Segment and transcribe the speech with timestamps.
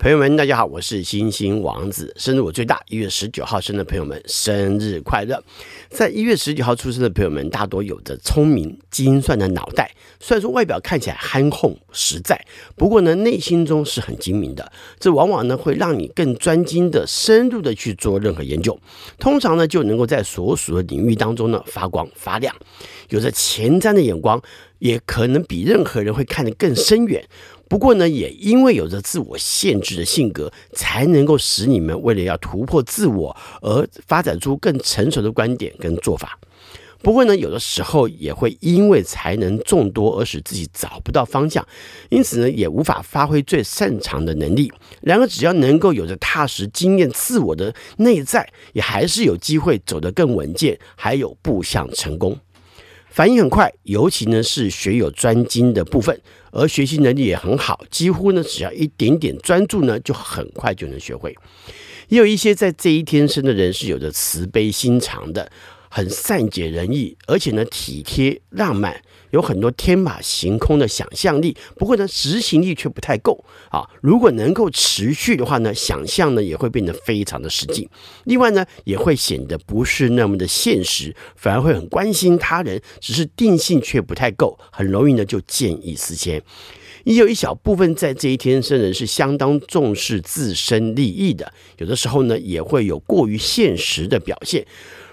[0.00, 2.10] 朋友们，大家好，我是星星王子。
[2.16, 5.44] 生日我最大，一月十九号生的朋友们，生日快乐！
[5.90, 9.94] 在一月十九号出生的朋友们，大多有着聪明精算的脑袋。
[10.18, 12.42] 虽然说外表看起来憨厚实在，
[12.76, 14.72] 不过呢，内心中是很精明的。
[14.98, 18.80] 这往往呢，会让你更专精的、深入的去做任何研究。
[19.18, 22.56] 通常呢，就能够在所属的领域当中呢，发光发亮。
[23.10, 24.40] 有着前瞻的眼光，
[24.78, 27.22] 也可能比任何人会看得更深远。
[27.70, 36.36] 不过呢，也因为有着自我限制的性格，才能够使你们为了要突破自我而发展出更成熟的观点跟做法。
[37.00, 41.64] 不过呢，有的时候也会因为才能众多而使自己找不到方向，
[42.08, 44.72] 因此呢，也无法发挥最擅长的能力。
[45.00, 52.36] 然而，只要能够有着踏实经验自我的内在，也还是有机会走得更稳健，还有步向成功。
[53.10, 56.18] 反应很快，尤其呢是学有专精的部分，
[56.52, 61.36] 而学习能力也很好，几乎呢只要一点点专注呢，就很快就能学会。
[62.08, 65.50] 也有一些在这一天生的人是有着慈悲心肠的。
[65.90, 71.56] 很善解人意，而且呢体贴浪漫，有很多天马行空的想象力。
[71.76, 73.82] 不过呢，执行力却不太够啊。
[74.00, 77.90] 如果能够持续的话呢，想象呢也会变得非常的实际。
[78.24, 86.40] 另外呢，也会显得不是那么的现实，反而会很关心他人，只是定性却不太够，很容易呢就见异思迁。
[87.04, 94.66] 也有一小部分在这一天生人是相当重视自身利益的，有的时候呢也会有过于现实的表现。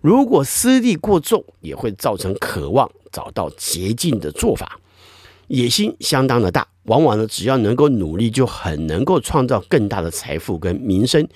[0.00, 4.78] 如果私利过重，也会造成渴望找到捷径的做法，
[5.48, 6.66] 野心相当的大。
[6.84, 11.26] 往往呢，只要能够努力，就很能够创造更大的财富跟名声。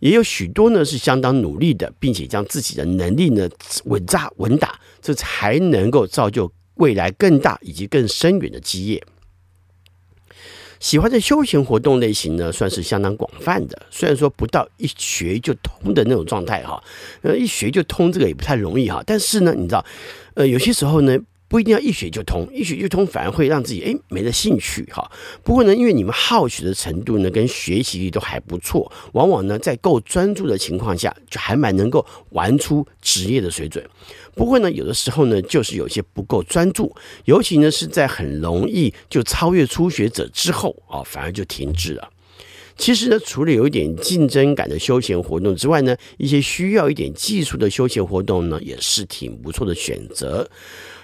[0.00, 3.46] 也有许多呢是相当努力的，并且将自己的能力呢
[3.84, 9.02] 稳扎稳打，这才能够造就未来更大以及更深远的基业。
[10.86, 13.76] 喜欢的休闲活动类型呢，算是相当广泛的。
[13.90, 16.80] 虽然说不到一学就通的那种状态哈，
[17.22, 19.02] 呃，一学就通这个也不太容易哈。
[19.04, 19.84] 但是呢，你知道，
[20.34, 21.18] 呃，有些时候呢。
[21.48, 25.10] 不一定要一学就通，一学就通反而会让自己诶没了兴趣哈。
[25.44, 33.88] 不过呢，因为你们好学的程度呢跟学习力都还不错，往往呢在够专注的情况下，就还蛮能够玩出职业的水准。
[34.34, 36.94] 不过呢，有的时候呢就是有些不够专注，
[37.26, 42.10] 尤其呢是在很容易就超越初学者之后啊，反而就停滞了。
[42.76, 50.48] 其实呢，除了有一点竞争感的休闲活动之外呢，一些需要一点技术的休闲活动呢也是挺不错的选择。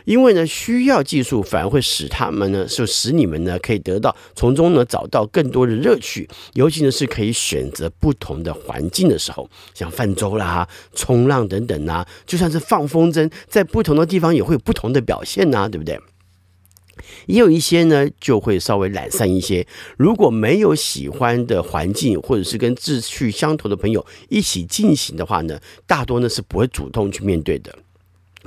[0.05, 15.97] 因为呢，需要技术反而会使他们呢，就使你们呢可以得到从中呢找到更多的乐趣，尤其呢是可以选择不同的环境的时候，像泛舟啦、冲浪等等啊，就算是放风筝，在不同的地方也会有不同的表现呐、对不对？
[17.27, 19.67] 也有一些呢就会稍微懒散一些，
[19.97, 27.77] 如果没有喜欢的环境，或者是跟志趣相投的朋友一起进行的话呢，大多呢是不会主动去面对的。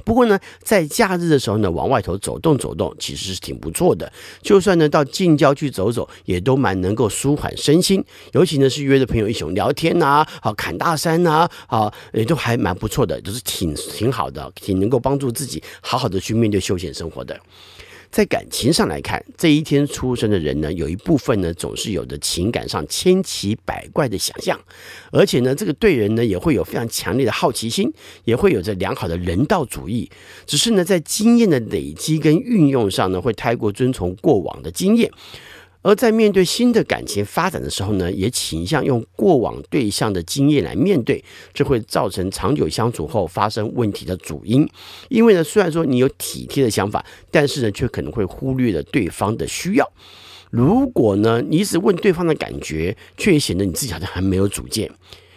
[0.04, 4.12] 不过呢，在假日的时候呢，往外头走动走动，其实是挺不错的。
[4.42, 8.04] 就算呢到近郊去走走，也都蛮能够舒缓身心。
[8.34, 17.40] 尤其呢是约着朋友一起聊天呐，好侃大山呐，啊，也都还蛮不错的，都是挺挺好的，挺能够帮助自己好好的去面对休闲生活的。
[18.16, 24.58] 在感情上来看，这一天出生的人呢，有一部分呢总是有着情感上千奇百怪的想象，
[25.12, 27.92] 而且呢，这个对人呢也会有非常强烈的好奇心，
[28.24, 30.10] 也会有着良好的人道主义。
[30.46, 35.12] 只是呢，在经验的累积跟运用上呢，会太过遵从过往的经验。
[35.86, 41.24] 而在面对新的感情发展的时候呢，也倾向用过往对象的经验来面对，
[41.54, 44.68] 这会造成长久相处后发生问题的主因。
[45.10, 49.88] 因为呢，虽然说你有体贴的想法，但是呢，却可能会忽略了对方的需要。
[50.50, 54.90] 如果呢，你只问对方的感觉，却显得你自己好像很没有主见。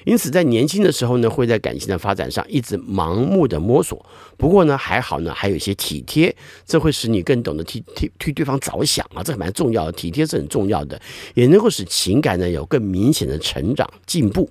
[0.05, 4.05] 因此，在年轻的时候呢，会在感情的发展上一直盲目的摸索。
[4.37, 9.93] 不过呢，还好呢，还有一些体贴，这会使你更懂得替替替对方着想啊，这蛮重要的。
[9.93, 11.01] 体贴是很重要的，
[11.35, 14.51] 也能够使情感呢有更明显的成长进步。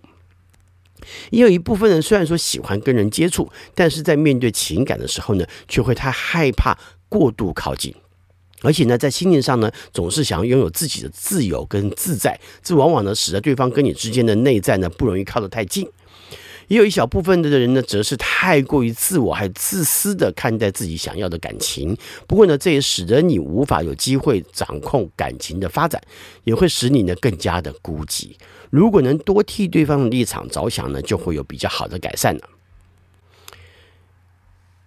[1.29, 6.77] 也有一部分人虽然说喜欢跟人接触，但是在面对情感的时候呢，却会太害怕
[7.07, 7.95] 过度靠近。
[8.61, 15.87] 而且呢，在心灵上呢，总是想要拥有自己的自由跟自在，这往往呢，使得对方跟你之间的内在呢，不容易靠得太近。
[16.67, 21.95] 也有一小部分的人呢，则是太过于自我还自私的看待自己想要的感情。
[22.27, 26.01] 不过呢，这也使得你无法有机会掌控感情的发展，
[26.43, 28.31] 也会使你呢更加的孤寂。
[28.69, 32.41] 如果能多替对方的立场着想呢，就会有比较好的改善了。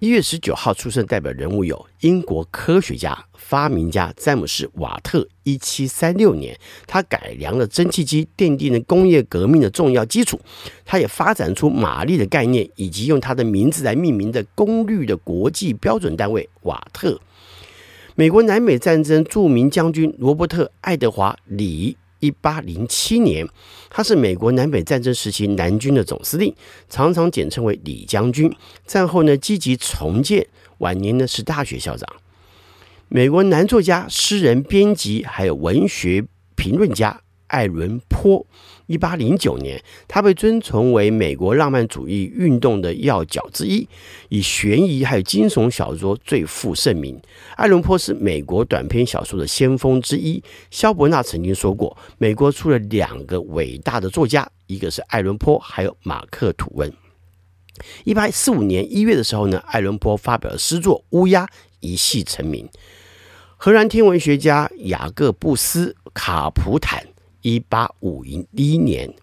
[0.01, 5.29] 一月十九号出生代表人物有英国科学家、发明家詹姆士·瓦特。
[5.43, 10.41] 一七三六年，他改良了蒸汽机，奠定了工业革命的重要基础。
[10.87, 17.21] 他也发展出马力的概念，以及用他的名字来命名的功率的国际标准单位瓦特。
[18.15, 21.99] 美国南美战争著名将军罗伯特·爱德华·李。
[22.21, 23.47] 一八零七年，
[23.91, 26.55] 他是美国南北战争时期南军的总司令，
[26.89, 28.51] 常常简称为李将军。
[28.87, 30.47] 战后呢，积极重建，
[30.79, 32.09] 晚年呢是大学校长。
[33.09, 36.25] 美国男作家、诗人、编辑，还有文学
[36.55, 37.21] 评论家
[37.51, 38.47] 爱伦坡。
[38.87, 43.87] 一八零九年，他被尊崇为美国浪漫主义运动的要角之一，
[44.31, 47.21] 以悬疑还有惊悚小说最负盛名。
[47.55, 50.43] 爱伦坡是美国短篇小说的先锋之一。
[50.73, 56.93] 萧伯纳曾经说过，美国出了两个伟大的作家，一个是爱伦坡，还有马克吐温。
[58.03, 61.47] 一八四五年一月的时候呢，爱伦坡发表了诗作《乌鸦》，
[61.79, 62.69] 一系成名。
[63.57, 67.07] 荷兰天文学家雅各布斯卡普坦。
[67.43, 69.15] 一八五一年，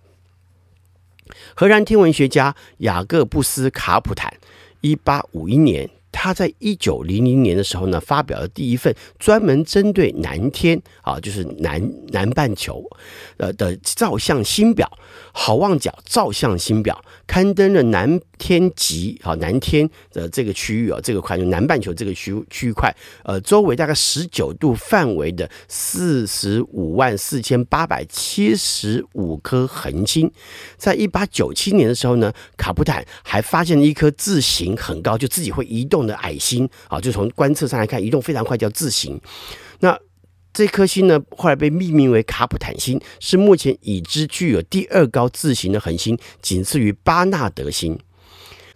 [1.56, 4.34] 荷兰天文学家雅各布斯卡普坦，
[4.82, 5.90] 一八五一年。
[6.20, 12.84] 他在一九零零年的时候呢，发表了第一份专门针对南天啊，就是南南半球
[13.38, 14.92] 呃的照相星表，
[15.32, 22.92] 好望角照相星表，刊登了南天极啊，南天的这个区域啊，这个块就南半球这个区区域块，
[23.24, 30.32] 呃，周围大概十九度范围的四十五万四千八百七十五颗恒星。
[30.78, 39.20] 在一八九七年的时候呢，卡普坦还发现了一颗自行很高，就自己会移动的矮星啊，就从观测上来看，移动非常快，叫自行。
[39.82, 40.00] 那
[40.54, 48.00] 这颗星呢，后来被命名为卡普坦星，是目前已知具有第二高自行的恒星，仅次于巴纳德星。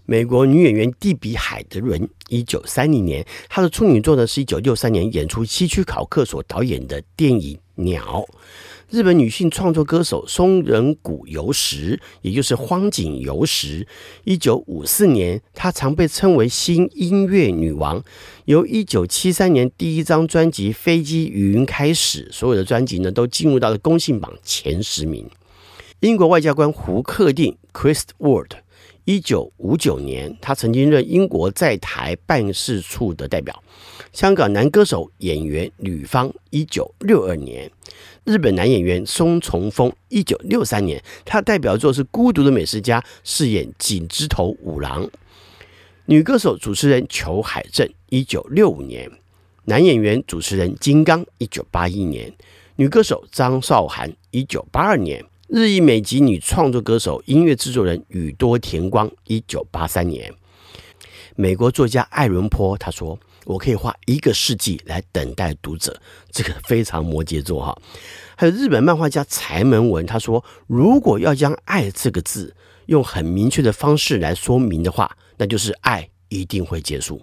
[0.05, 8.25] 美国女演员蒂比海德伦，一九三零年，她的处女作呢是一九六三年演出西区考克所导演的电影《鸟》。
[8.89, 13.87] 日本女性创作歌手松仁谷由实，也就是荒井由实，
[14.25, 18.03] 一九五四年，她常被称为新音乐女王。
[18.43, 25.29] 由一九七三年第一张专辑《飞机云》开始，所有的专辑呢都进入到了公信榜前十名。
[26.01, 28.49] 英国外交官胡克定 （Chris Ward），
[29.05, 33.63] 一九五九年，他曾经任英国在台办事处的代表。
[34.13, 37.71] 香港男歌手、演员吕方，一九六二年。
[38.23, 45.09] 日本男演员松重丰，一九六三年，他代表作是《孤独的美食家》，饰演井之头五郎。
[46.05, 49.09] 女歌手、主持人裘海正，一九六五年。
[49.65, 52.31] 男演员、主持人金刚，一九八一年。
[52.75, 55.23] 女歌手张韶涵，一九八二年。
[55.53, 60.33] 日裔美籍女创作歌手、音乐制作人宇多田光，一九八三年。
[61.35, 63.19] 美国作家爱伦坡他说。
[63.45, 65.99] 我可以花一个世纪来等待读者，
[66.29, 67.75] 这个非常摩羯座哈。
[68.35, 72.55] 还有日本漫画家柴门文，他说，如果要将“爱”这个字
[72.85, 77.19] 用很明确的方式来说明的话，那就是爱一定会结束。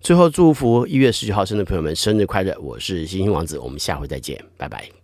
[0.00, 2.56] 最后祝福一月十九号生的朋友们生日快乐！
[2.60, 5.03] 我是星星王子，我们下回再见，拜拜。